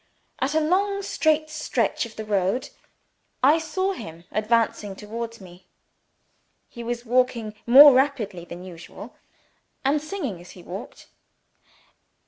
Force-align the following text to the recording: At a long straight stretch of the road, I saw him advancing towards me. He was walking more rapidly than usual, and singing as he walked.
At 0.39 0.55
a 0.55 0.59
long 0.59 1.03
straight 1.03 1.51
stretch 1.51 2.07
of 2.07 2.15
the 2.15 2.25
road, 2.25 2.71
I 3.43 3.59
saw 3.59 3.93
him 3.93 4.23
advancing 4.31 4.95
towards 4.95 5.39
me. 5.39 5.67
He 6.67 6.83
was 6.83 7.05
walking 7.05 7.53
more 7.67 7.93
rapidly 7.93 8.43
than 8.43 8.63
usual, 8.63 9.13
and 9.85 10.01
singing 10.01 10.41
as 10.41 10.49
he 10.57 10.63
walked. 10.63 11.05